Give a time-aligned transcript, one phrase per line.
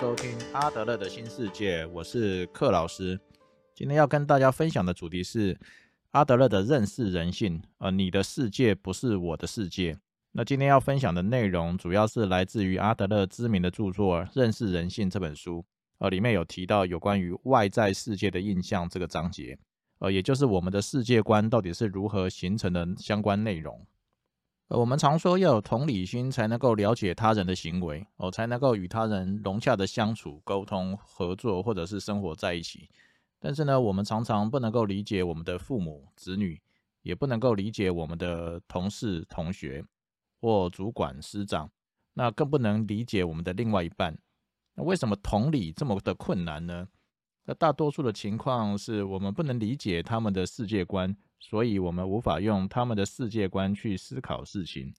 [0.00, 3.20] 收听阿德勒的新世界，我是克老师。
[3.74, 5.54] 今天要跟大家分享的主题是
[6.12, 7.62] 阿德勒的认识人性。
[7.76, 9.94] 呃，你的世界不是我的世界。
[10.32, 15.62] 那今天要分享的内容主要是来自于阿德勒知名的著作《认识人性》这本书。
[15.98, 19.58] 呃，里面有提到有关于外在世界的印象这个章节。
[19.98, 23.86] 呃，也就是我们的世界观到底是如何形成的相关内容。
[24.70, 32.88] 呃，我们常说要有同理心，才能够了解他人的行为，哦，才能够与他人融洽的相处、沟通、合作，或者是生活在一起。
[33.40, 36.60] 但是呢，我们常常不能够理解我们的父母、子女，
[37.02, 39.84] 也不能够理解我们的同事、同学
[40.40, 41.68] 或主管、师长，
[42.14, 44.16] 那更不能理解我们的另外一半。
[44.76, 46.86] 那为什么同理这么的困难呢？
[47.44, 51.16] 那大多数的情况是我们不能理解他们的世界观。
[51.40, 54.94] 所以，我们无法用他们的世界观去思考事情。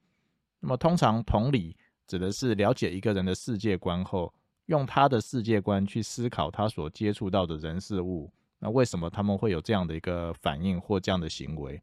[0.60, 4.34] 那么，通常同理指的是了解一个人的世界观后，
[4.66, 8.32] 用他的世界观去思考他所接触到的人事物。
[8.60, 11.82] 那为什么他们会有这样的一个反应或这样的行为？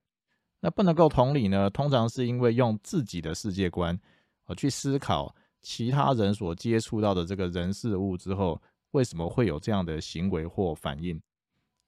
[0.61, 1.71] 那不能够同理呢？
[1.71, 3.99] 通常是因为用自己的世界观
[4.47, 11.21] 呃去思考其他人所接触到的这个人事物之后，为什么会有这样的行为或反应？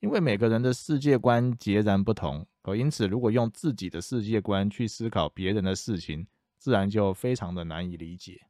[0.00, 2.46] 因为每个人的世界观截然不同。
[2.64, 6.26] 哦，因此，如果用自己的世界观去思考别人的事情，
[6.58, 8.40] 自然就非常的难以理解。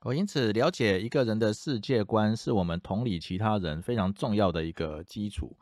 [0.00, 5.56] 哦，因此，了解一个人的世界观是我们同理其他人非常重要的一个基础。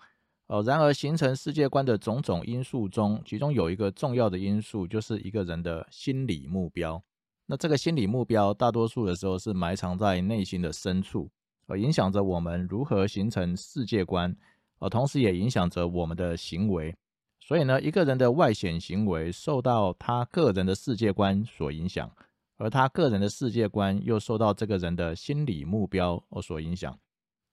[0.46, 7.02] 哦，然而，形成世界观的种种因素中，其中有一个重要的因素，就是一个人的心理目标。
[7.46, 11.30] 那这个心理目标，大多数的时候是埋藏在内心的深处，
[11.66, 14.36] 而影响着我们如何形成世界观，
[14.78, 16.94] 而同时也影响着我们的行为。
[17.40, 22.10] 所以呢，一个人的外显行为受到他个人的世界观所影响，
[22.56, 26.98] 而他个人的世界观又受到这个人的心理目标而所影响。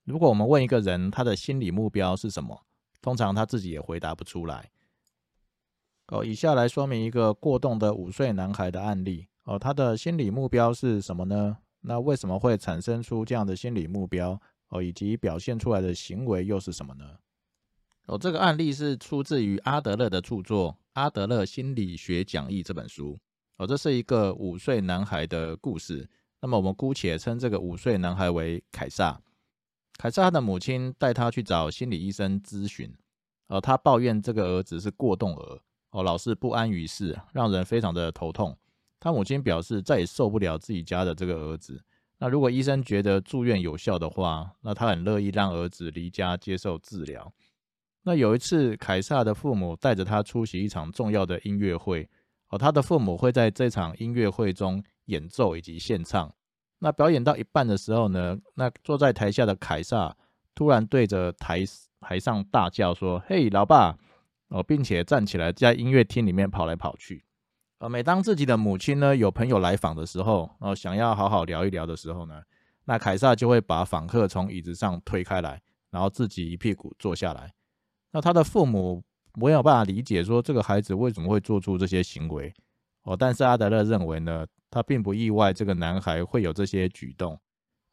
[0.06, 2.58] 如果我们问一个人他的心理目标是什么，
[3.02, 4.70] 通常他自己也回答不出来。
[6.08, 9.28] 哦，以下来说明一个过动的五岁男孩的案例。
[9.44, 11.58] 哦，他的心理目标是什么呢？
[11.82, 14.40] 那为什么会产生出这样的心理目标？
[14.72, 17.06] 哦，以及表现出来的行为又是什么呢？
[18.08, 23.20] 哦，这个案例是出自于阿德勒的著作《阿德勒心理学讲义》这本书。
[23.58, 26.09] 哦，这是一个五岁男孩的故事。
[26.40, 29.22] 那么，我们姑且称这个五岁男孩为凯撒。
[29.98, 32.92] 凯撒的母亲带他去找心理医生咨询。
[33.48, 35.59] 哦，他抱怨这个儿子是过动儿，
[35.92, 38.58] 哦，老是不安于世，让人非常的头痛。
[39.00, 41.84] 他母亲表示再也受不了自己家的这个儿子。
[42.24, 47.34] 那如果医生觉得住院有效的话，那他很乐意让儿子离家接受治疗。
[48.04, 52.08] 那有一次，凯撒的父母带着他出席一场重要的音乐会，
[52.50, 56.32] 哦，他的父母会在这场音乐会中演奏以及献唱。
[56.78, 60.16] 那表演到一半的时候呢，那坐在台下的凯撒
[60.53, 61.64] 突然对着台
[62.02, 63.98] 台上大叫说：“嘿，老爸！”
[64.50, 67.24] 哦，并且站起来在音乐厅里面跑来跑去。
[67.81, 72.40] 呃，每当自己的母亲呢有朋友来访的时候，哦，想要好好聊一聊的时候呢，
[72.86, 75.59] 那凯撒就会把访客从椅子上推开来，
[75.90, 77.52] 然后自己一屁股坐下来。
[78.12, 79.03] 那他的父母
[79.34, 82.53] 没有办法理解说这个孩子为什么会做出这些行为
[83.02, 87.36] 哦，但是阿德勒认为呢，他并不意外这个男孩会有这些举动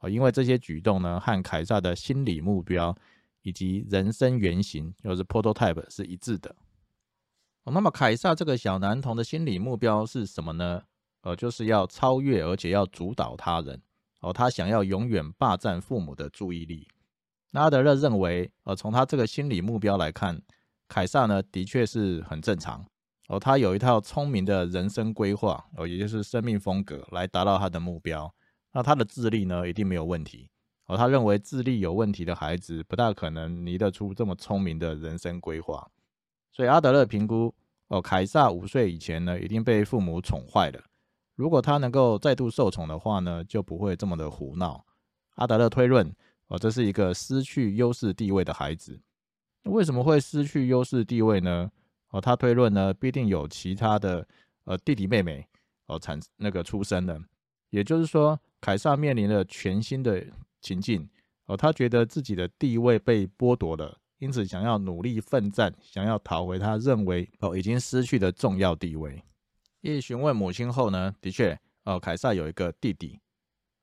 [0.01, 2.95] 哦，因为这些举动呢和凯撒的心理目标
[3.41, 6.55] 以及人生原型，就是 prototype 是一致的。
[7.73, 10.83] 那么凯撒这个小男童的心理目标是什么呢？
[11.23, 13.83] 呃，就是要超越而且要主导他人
[14.21, 16.87] 哦，他想要永远霸占父母的注意力。
[17.51, 20.41] 那阿德勒认为，呃，从他这个心理目标来看，
[20.87, 22.87] 凯撒呢的确是很正常
[23.29, 28.33] 哦，他有一套聪明的人生规划哦，也就是生命风格来达到他的目标。
[28.73, 30.49] 那他的智力呢一定没有问题
[30.87, 35.91] 哦，他认为智力有问题的孩子不大可能拟得出这么聪明的人生规划。
[36.59, 37.55] 所以阿德勒评估，
[37.87, 40.83] 哦，凯撒五岁以前呢已经被父母宠坏了，
[41.37, 44.85] 如果他能够再度受宠的话呢，就不会这么的胡闹。
[45.37, 46.13] 阿德勒推论。
[46.49, 48.99] 哦，这是一个失去优势地位的孩子，
[49.65, 51.71] 为什么会失去优势地位呢？
[52.09, 54.27] 哦，他推论呢，必定有其他的
[54.65, 55.47] 呃弟弟妹妹
[55.89, 57.21] 哦产那个出生的，
[57.69, 60.27] 也就是说，凯撒面临了全新的
[60.63, 61.07] 情境
[61.45, 69.23] 哦，他觉得自己的地位被剥夺了，因此想要努力奋战，想要讨回他认为哦已经失去的重要地位。
[69.81, 73.21] 一询问母亲后呢，的确哦，凯撒有一个弟弟。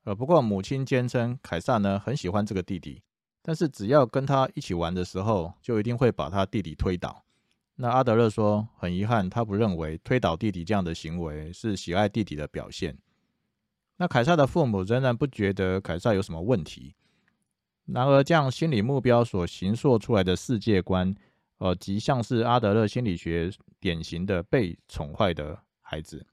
[0.04, 3.02] 呃，不过母亲坚称凯撒呢很喜欢这个弟弟，
[3.42, 7.24] 但是只要跟他一起玩的时候，就一定会把他弟弟推倒。
[7.76, 12.96] 那阿德勒说，很遗憾，他不认为推倒弟弟这样的行为是喜爱弟弟的表现。
[13.96, 16.94] 那凯撒的父母仍然不觉得凯撒有什么问题，
[17.86, 21.14] 然而，这样心理目标所形塑出来的世界观，
[21.58, 26.26] 呃，极像是阿德勒心理学典型的被宠坏的孩子。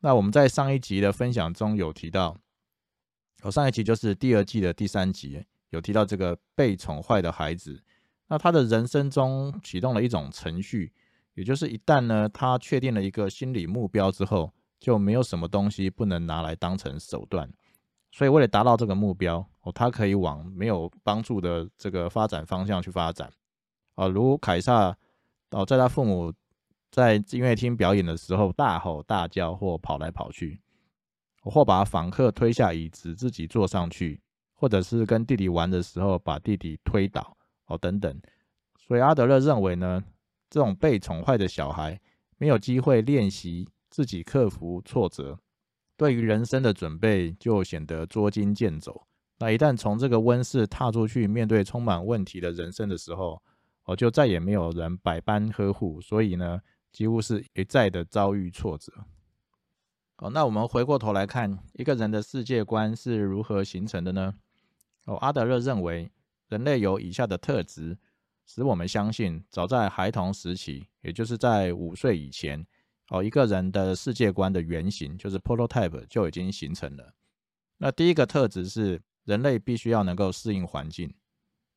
[0.00, 2.36] 那我们在上一集的分享中有提到，
[3.42, 7.82] 哦，上一集就是第二季的第三集，有提到这个被宠坏的孩子。
[8.28, 10.92] 那他的人生中启动了一种程序，
[11.34, 17.50] 也就是一旦呢，他确定了一个心理目标之后，就没有什么东西不能拿来当成手段。
[18.18, 23.32] 所以，为了达到这个目标，哦，他可以往没有帮助的这个发展方向去发展，
[23.94, 24.92] 啊，如凯撒，
[25.52, 26.34] 哦，在他父母
[26.90, 30.60] 在音乐厅表演的时候大吼大叫或跑来跑去，
[31.42, 34.20] 或把访客推下椅子自己坐上去，
[34.52, 37.36] 或者是跟弟弟玩的时候把弟弟推倒，
[37.66, 38.20] 哦，等等。
[38.80, 40.02] 所以阿德勒认为呢，
[40.50, 42.00] 这种被宠坏的小孩
[42.36, 45.38] 没有机会练习自己克服挫折。
[45.98, 49.06] 对于人生的准备就显得捉襟见肘。
[49.38, 53.42] 那一旦从这个温室踏出去，面对充满问题的人生的时候，
[53.84, 56.60] 哦，就再也没有人百般呵护，所以呢，
[56.92, 58.92] 几乎是一再的遭遇挫折。
[60.18, 64.32] 哦，那我们回过头来看，一个人的世界观是如何形成的呢？
[65.06, 66.10] 哦，阿德勒认为，
[66.48, 67.98] 人类有以下的特质，
[68.46, 72.64] 使我们相信，早在孩童时期，也就是在五岁以前。
[73.08, 77.14] 哦，一个人的世界观的原型就是 prototype 就已经形成了。
[77.78, 81.12] 那第一个特质是人类必须要能够适应环境。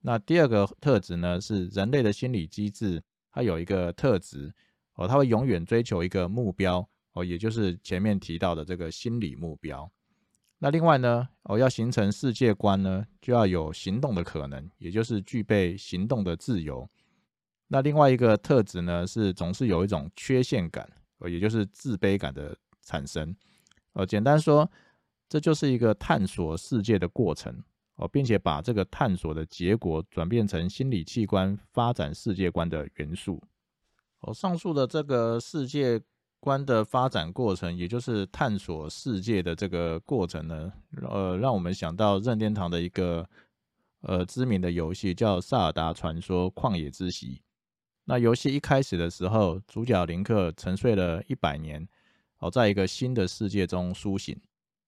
[0.01, 3.01] 那第二个特质呢是人类的心理机制，
[3.31, 4.53] 它有一个特质
[4.95, 9.89] 哦，它会永远追求一个目标哦，也就是前面提到的这个心理目标。
[10.57, 16.89] 那另外呢，哦，要形成世界观呢，就要有行动的可能，也就是具备行动的自由。
[17.67, 20.89] 那另外一个特质呢是总是有一种缺陷感。
[21.21, 23.35] 呃，也就是自卑感的产生，
[23.93, 24.69] 呃，简单说，
[25.29, 27.63] 这就是一个探索世界的过程，
[27.95, 33.41] 哦，并且把这个探索的结果转变成心理器官发展世界观的元素。
[34.21, 36.01] 哦，上述的这个世界
[36.39, 40.73] 观的发展过程，也就是探索世界的这个过程呢，
[41.03, 43.27] 呃，让我们想到任天堂的一个
[44.01, 47.35] 呃知名的游戏叫《萨尔达传说：旷野之息》。
[48.05, 51.87] 那游戏一开始的时候，主角林克沉睡了一百年，
[52.39, 54.39] 哦，在一个新的世界中苏醒。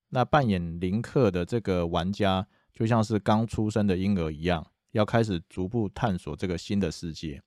[0.10, 7.42] 那扮演林克的这个玩家，就像是刚出生的婴儿一样，要开始逐步探索这个新的世界。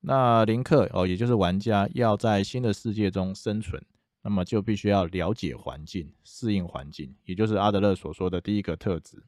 [0.00, 3.82] 那林克哦，也就是玩家，要在新的世界中生存，
[4.22, 9.22] 那么就必须要了解环境、适应环境，也就是阿德勒所说的第一个特质。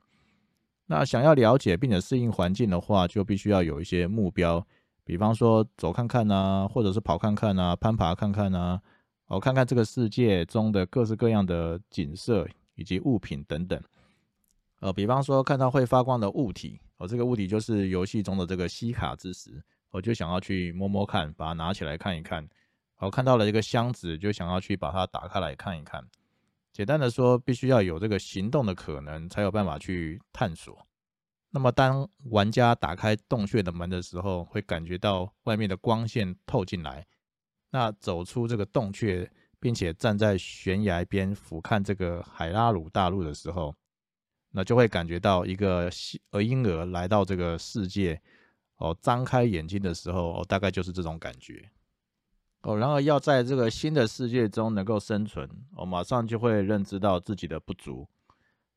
[0.87, 4.66] 那想要了解并且适应环境的话，就必须要有一些目标。
[5.04, 8.81] 比方说走看看呐，或者是跑看看呐，攀爬看看呐，
[9.26, 12.46] 哦，看看这个世界中的各式各样的景色
[12.76, 13.82] 以及物品等等。
[14.81, 22.48] 呃，比方说看到会发光的物体，哦，这个物体就是游戏中的这个西卡之石，我就想要去摸摸看，把它拿起来看一看。
[22.94, 26.02] 好，看到了一个箱子，就想要去把它打开来看一看。
[26.72, 30.78] 简单的说，必须要有这个行动的可能，才有办法去探索。
[31.54, 37.06] 那么，当玩家打开洞穴的门的时候，会感觉到外面的光线透进来。
[37.70, 43.76] 那走出这个洞穴，并且站在悬崖边俯瞰这个海拉鲁大陆的时候，
[44.53, 45.91] 那就会感觉到一个
[46.31, 48.19] 呃婴儿来到这个世界。
[48.76, 51.70] 哦，张开眼睛的时候，哦，大概就是这种感觉。
[52.62, 58.08] 哦，然而要在这个新的世界中能够生存，哦，马上就会认知到自己的不足。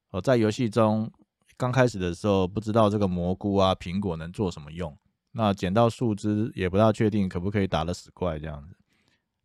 [0.10, 1.10] 哦，在游戏中。
[1.58, 4.98] 刚开始的时候不知道这个蘑菇啊、苹果能做什么用，
[5.32, 8.76] 那捡到树枝也不大确定可不可以打得死怪这样子。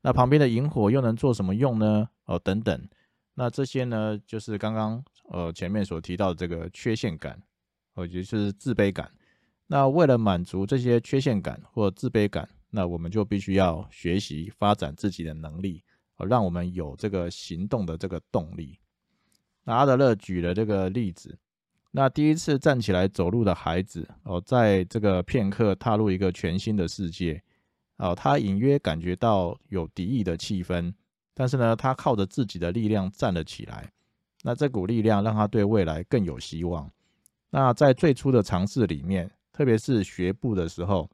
[0.02, 2.08] 那旁边的萤火又能做什么用呢？
[2.24, 2.88] 哦，等等。
[3.34, 7.40] 那这些呢，就是刚刚呃前面所提到的这个缺陷感，
[7.94, 9.08] 哦，也就是自卑感。
[9.68, 15.84] 那为了满足这些缺陷感或自卑感，那我们就必须要学习发展自己的能力，
[16.28, 18.80] 让我们有这个行动的这个动力。
[19.62, 21.38] 那阿德勒举了这个例子。
[21.92, 27.42] 那第一次站起来走路的孩子哦，在这个片刻踏入一个全新的世界
[27.96, 30.94] 哦，他隐约感觉到有敌意的气氛，
[31.34, 33.90] 但是呢，他靠着自己的力量站了起来。
[34.42, 36.90] 那这股力量让他对未来更有希望。
[37.50, 41.10] 那在最初的尝试里面，特别是学步的时候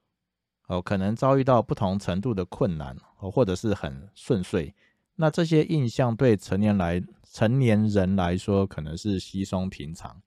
[0.68, 4.74] 哦，可能遭遇到不同程度的困难哦，或者是很顺遂。
[5.14, 7.02] 那这些印象对成年来
[7.32, 10.20] 成年人来说，可能是稀松平常。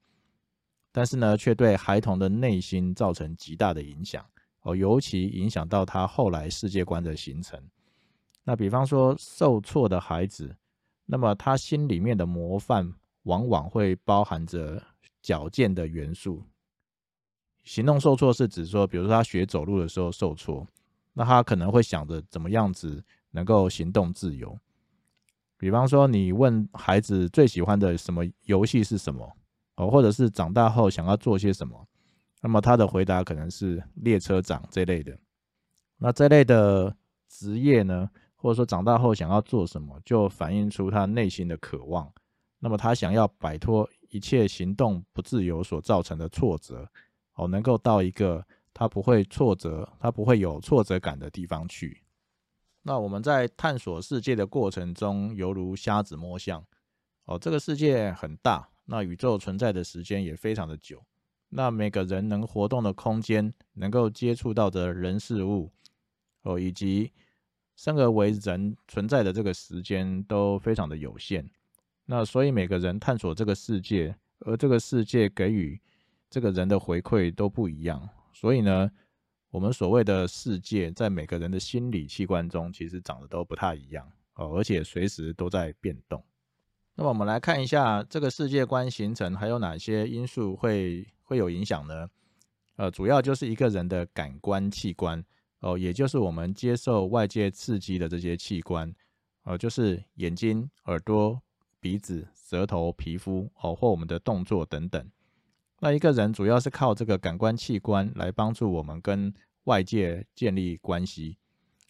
[0.91, 4.25] 但是呢，却对孩童的内心造成极大的影响
[4.61, 7.61] 哦，尤其影响到他后来世界观的形成。
[8.43, 10.55] 那比方说，受挫的孩子，
[11.05, 12.91] 那么他心里面的模范
[13.23, 14.81] 往往会包含着
[15.21, 16.43] 矫健的元素
[17.63, 20.67] 行动受挫是指说，比如说他学走路的时候受挫，
[21.13, 24.57] 那他可能会想着怎么样子能够行动自由。
[25.55, 29.31] 比方说，你问孩子最喜欢的什么游戏是什么，
[29.79, 31.87] 哦，或者是长大后想要做些什么，
[32.41, 35.17] 那么他的回答可能是列车长这类的。
[35.97, 36.93] 那这类的
[37.29, 42.11] 职业呢，或者说长大后想要做什么，就反映出他内心的渴望。
[42.59, 46.85] 那么他想要摆脱一切行动不自由所造成的挫折，
[47.35, 52.03] 哦，能够到一个他不会挫折、他不会有挫折感的地方去。
[52.81, 56.65] 那我们在探索世界的过程中，犹如瞎子摸象。
[57.25, 61.01] 哦，这个世界很大，那宇宙存在的时间也非常的久。
[61.49, 65.71] 那每个人能活动的空间，能够接触到的人事物，
[66.41, 67.11] 哦，以及
[67.75, 71.47] 生而为人存在的这个时间都非常的有限。
[72.05, 75.79] 那所以每个人探索这个世界，而这个世界给予
[76.29, 78.09] 这个人的回馈都不一样。
[78.33, 78.91] 所以呢？
[79.51, 86.23] 我们所谓的世界，在每个人的心理器官中，其实长得都不太一样哦，而且随时都在变动。
[86.99, 92.09] 那么，我们来看一下这个世界观形成还有哪些因素会会有影响呢？
[92.75, 95.23] 呃，主要就是一个人的感官器官
[95.61, 98.93] 哦，也就是我们接受外界刺激的这些器官，
[99.45, 101.41] 呃，就是眼睛、耳朵、
[101.79, 105.09] 鼻子、舌头、皮肤哦，或我们的动作等等。
[105.79, 111.37] 那一个人主要是靠这个感官器官来帮助我们跟外界建立关系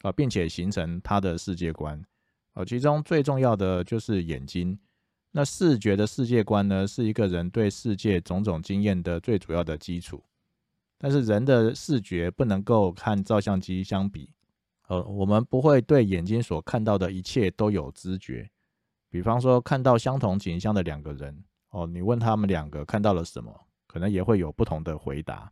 [0.03, 1.99] 啊，并且形成他的世界观
[2.53, 2.63] 啊。
[2.63, 4.77] 其中最重要的就是眼睛。
[5.31, 10.23] 那视觉的世界观呢，是一个人对世界种种经验的最主要的基础。
[10.97, 14.33] 但是人的视觉不能够看照相机相比，
[14.87, 18.49] 呃，我们不会对眼睛所看到的一切都有知觉。
[19.09, 23.67] 比方说，看到相同景象的两个人哦，你问他们两个看到了什么？
[23.87, 25.51] 可能也会有不同的回答。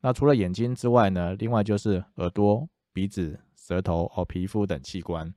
[0.00, 1.34] 那除了眼睛之外呢？
[1.34, 5.34] 另外就是耳朵、鼻子、舌头哦、皮肤等器官。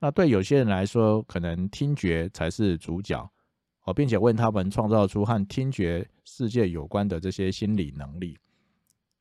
[0.00, 3.30] 那对有些人来说，可能听觉才是主角
[3.84, 8.38] 哦，并且为他们创造出和听觉世界有关的这些心理能力。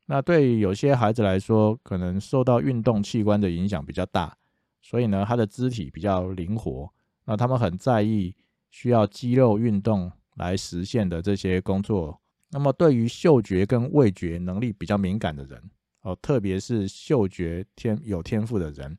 [0.05, 4.37] 那对于有些孩子来说，可能受到运动器官的影响比较大，
[4.81, 6.89] 所以呢，他的肢体比较灵活。
[7.25, 8.33] 那他们很在意
[8.69, 12.21] 需要肌肉运动来实现的这些工作。
[12.49, 15.61] 那么，对于嗅觉跟味觉能力比较敏感的人，
[16.03, 18.97] 哦，特别是嗅觉天有天赋的人，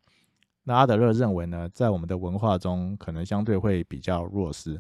[0.69, 4.79] 那阿德勒认为呢，在我们的文化中，可能相对会比较弱势。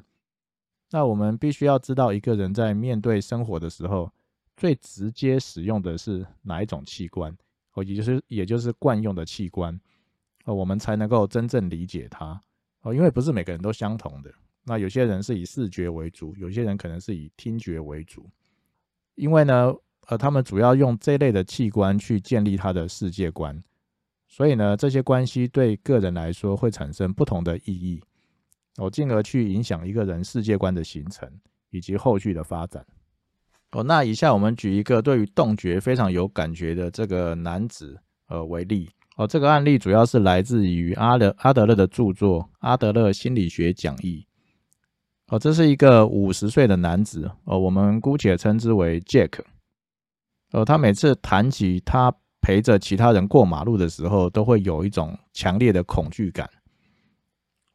[0.91, 4.13] 那我们必须要知道，一个人在面对生活的时候，
[4.55, 7.35] 最直接使用的是哪一种器官，
[7.73, 9.81] 哦，也就是也就是惯用的器官，
[10.45, 12.39] 哦，我们才能够真正理解他，
[12.83, 14.31] 哦，因为不是每个人都相同的。
[14.65, 18.29] 那有些人是以视觉为主，有些人可能是以听觉为主。
[19.15, 19.75] 因为呢，
[20.09, 23.65] 呃，他们主要用这类的器官去建立他的世界观，
[24.29, 28.01] 所以呢，这些关系对个人来说会产生不同的意义，
[28.77, 31.29] 哦，进而去影响一个人世界观的形成
[31.71, 32.85] 以及后续的发展。
[33.73, 38.89] 哦，那以下我们举一个对于洞觉非常有感觉的这个男子，呃，为例。
[39.17, 44.25] 哦，这个案例主要是来自于阿德阿德勒的著作《阿德勒心理学讲义》。
[45.35, 49.41] 哦，这是一个五十岁的男子，哦，我们姑且称之为 Jack。
[50.53, 56.49] 呃，他每次谈起他陪着其他人过马路的时候，都会有一种强烈的恐惧感。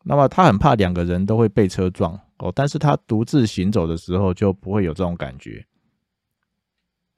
[0.03, 5.65] 那么他很怕两个人都会被车撞，哦，但是他独自行走的时候就不会有这种感觉。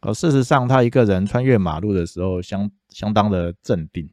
[0.01, 4.07] 哦，事实上，他一个人穿越马路的时候相相当的镇定。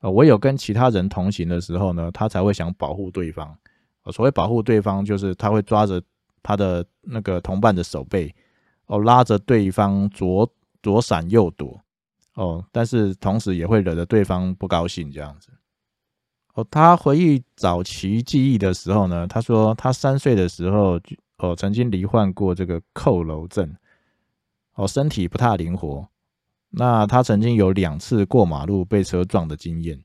[0.00, 3.56] 呃，唯有跟其他人同行的时候呢，他才会想保护对方。
[4.12, 6.00] 所谓保护对方，就是他会抓着
[6.42, 8.34] 他的那个同伴的手背，
[8.86, 10.50] 哦，拉着对方左
[10.82, 11.80] 左闪右躲，
[12.38, 15.50] 哦，但是同时也会惹得对方不高兴这样子。
[16.54, 21.00] 哦，他回忆早期记忆的时候呢，他说他三岁的时候，
[21.38, 23.76] 哦，曾经罹患过这个扣楼症，
[24.74, 26.08] 哦，身体不太灵活。
[26.70, 30.02] 那他曾经有两次过马路被车撞的经验。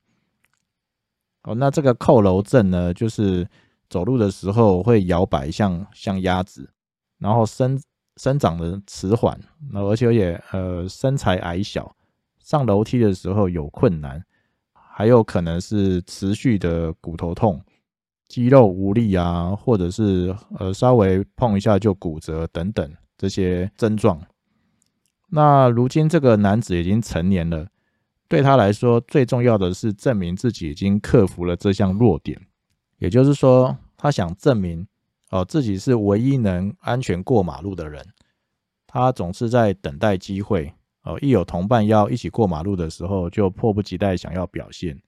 [1.43, 3.47] 哦，那这个扣楼症呢，就是。
[3.89, 6.67] 走路的时候会摇摆，像像鸭子，
[7.19, 7.79] 然后生
[8.17, 9.39] 生长的迟缓，
[9.71, 11.95] 那而且也呃身材矮小，
[12.43, 14.23] 上楼梯的时候有困难，
[14.73, 17.59] 还有可能是持续的骨头痛、
[18.27, 24.21] 肌肉无力啊，或者是呃稍微碰一下就骨折等等这些症状。
[25.29, 27.67] 那如今这个男子已经成年了，
[28.27, 32.39] 对他来说最重要的是证明自己已经克服了这项弱点，
[32.99, 33.75] 也就是说。
[33.95, 34.85] 他想证明，
[35.29, 38.05] 哦，自己是唯一能安全过马路的人。
[38.85, 40.73] 他总是在等待机会，
[41.03, 44.99] 哦，一有同伴要一起过马路的时候，就迫不及待想要表现。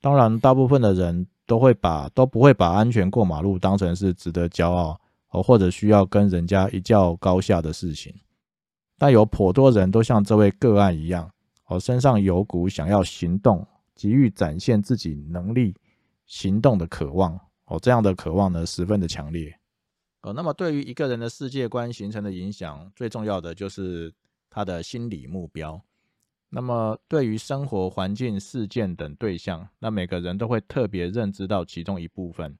[0.00, 8.14] 当然，大部分的人都会把都不会把安全过马路当成是值得骄傲哦，或者需要跟人家一较高下的事情。
[8.98, 11.30] 但有颇多人都像这位个案一样，
[11.66, 15.74] 哦，身上有股想要行动、急于展现自己能力、
[16.26, 17.38] 行动的渴望。
[17.66, 19.50] 哦，这样的渴望呢，十分的强烈。
[20.22, 24.12] 哦，那么对于一个人的世界观形成的影响，最重要的就是
[24.52, 25.82] 他的心理目标。
[26.50, 32.54] 那么对于生活环境、事件等对象，那每个人都会特别认知到其中一部分。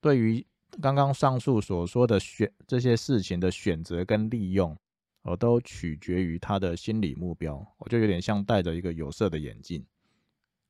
[0.00, 0.44] 对于
[0.82, 4.76] 刚刚上述所说的选这些事情的选择跟利用，
[5.22, 7.64] 哦，都取决于他的心理目标。
[7.78, 9.86] 我就有点像戴着一个有色的眼镜。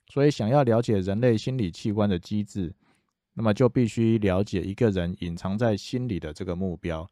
[0.09, 2.75] 所以，想要了解人类心理器官的机制。
[3.35, 7.09] 那么就必须了解一个人隐藏在心里的这个目标，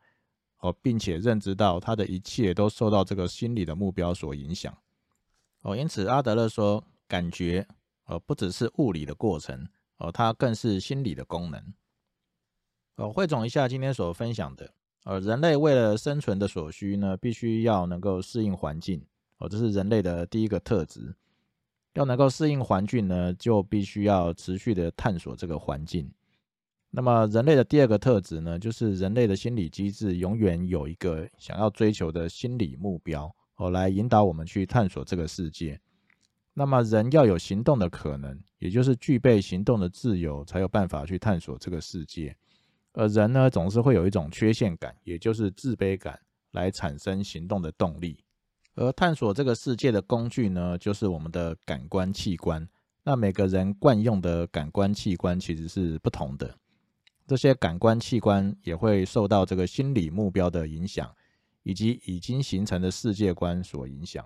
[0.66, 4.76] 哦，并且认知到他的一切都受到这个心理的目标所影响，
[5.61, 7.64] 哦，因此阿德勒说，感觉，
[8.06, 9.68] 哦，不只是物理的过程，
[9.99, 11.73] 哦，它更是心理的功能。
[12.96, 19.06] 哦，汇总一下今天所分享的，呃，人类为了生存的所需呢，必须要能够适应环境，
[19.38, 21.14] 哦，这是人类的第一个特质。
[21.92, 26.11] 要能够适应环境呢，就必须要持续的探索这个环境。
[26.99, 35.79] 那么，人类的第二个特质呢，就是人类的心理机制永远有一个想要追求的心理目标，哦，来引导我们去探索这个世界。
[36.55, 42.35] 那么，人要有行动的可能，也就是具备行动的自由，才有办法去探索这个世界。
[42.95, 46.19] 而人呢，总是会有一种缺陷感，也就是自卑感，
[46.53, 48.25] 来产生行动的动力。
[48.75, 52.67] 而探索这个世界的工具呢，就是我们的感官器官。
[53.05, 56.57] 那每个人惯用的感官器官其实是不同的，
[57.26, 61.14] 这些感官器官也会受到这个心理目标的影响，
[61.62, 64.24] 以及已经形成的世界观所影响。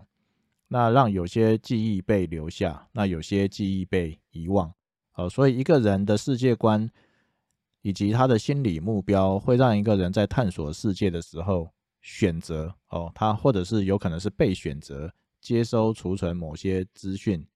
[0.68, 4.72] 那让有些记忆被留下，那有些记忆被遗忘。
[5.16, 6.88] 呃，所以一个人的世界观
[7.82, 11.70] 以及他的心理目标，会让一个人在探索世界的时候。
[12.02, 17.46] 选择哦，他或者是有可能是被选择接收、储存某些资讯，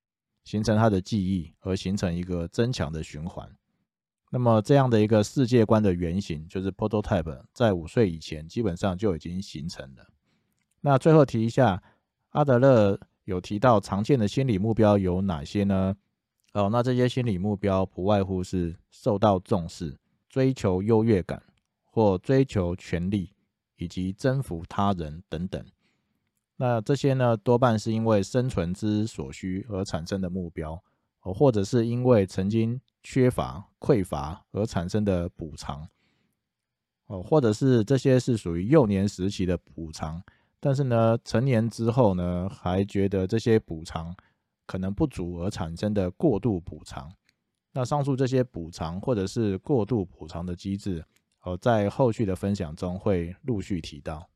[0.44, 3.50] 形成他的记忆，而形成一个增强的循环。
[4.34, 10.04] 那么这样的一个世界观的原型，就是 prototype，在五岁以前基本上就已经形成了。
[10.80, 11.80] 那最后提一下，
[12.30, 15.94] 阿德勒有提到常见的心理目标有哪些呢？
[16.54, 19.96] 哦，那这些心理目标不外乎是受到重视、
[20.28, 21.40] 追求优越感
[21.84, 23.30] 或追求权利。
[23.76, 25.62] 以及征服他人等等，
[26.56, 30.80] 那这些呢，多半是因为生存之所需而产生的目标，
[31.24, 35.86] 哦，或者是因为曾经缺乏、匮乏而产生的补偿，
[37.06, 40.22] 哦，或者是这些是属于幼年时期的补偿，
[40.60, 44.16] 但是呢，成年之后呢，还觉得这些补偿
[44.66, 47.12] 可能不足而产生的过度补偿。
[47.72, 51.04] 那上述这些补偿或者是过度补偿的机制。
[51.40, 54.26] 哦，在后续的分享中会陆续提到。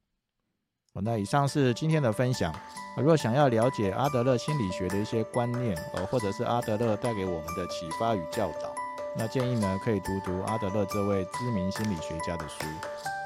[1.03, 2.53] 那以上是今天的分享。
[2.97, 8.75] 如果想要了解阿德勒心理学的一些观念，哦，或者是阿德勒带给我们的启发与教导，
[9.17, 12.65] 那建议呢可以读读阿德勒这位知名心理学家的书，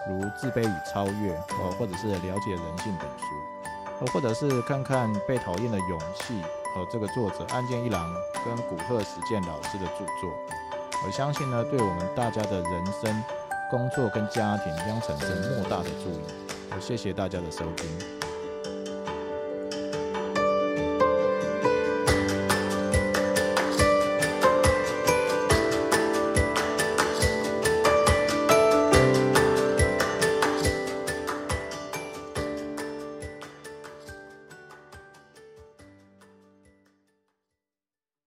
[0.09, 6.35] 如《自卑与超越》哦，或者是《了解人性》等书，哦，或者是看看《被讨厌的勇气》
[6.75, 8.13] 和这个作者岸见一郎
[8.45, 10.31] 跟古贺实践老师的著作。
[11.07, 13.23] 我相信呢，对我们大家的人生。
[13.71, 16.42] 工作跟家庭将产生莫大的助益。
[16.81, 18.22] 谢谢大家的收听。